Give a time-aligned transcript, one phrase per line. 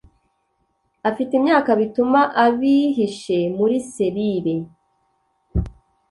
[1.09, 4.55] Afite imyaka bituma abihishe muri serire